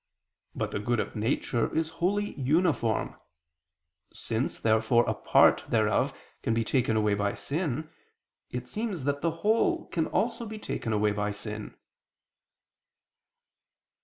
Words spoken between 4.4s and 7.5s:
therefore a part thereof can be taken away by